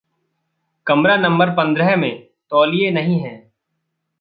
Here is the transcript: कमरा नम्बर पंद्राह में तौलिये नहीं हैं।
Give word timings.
कमरा 0.87 1.15
नम्बर 1.17 1.49
पंद्राह 1.49 1.95
में 1.95 2.27
तौलिये 2.49 2.91
नहीं 2.91 3.19
हैं। 3.19 3.51